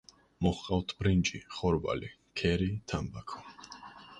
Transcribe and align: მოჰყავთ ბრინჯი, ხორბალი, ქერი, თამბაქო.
მოჰყავთ 0.45 0.95
ბრინჯი, 1.01 1.41
ხორბალი, 1.57 2.11
ქერი, 2.43 2.71
თამბაქო. 2.93 3.45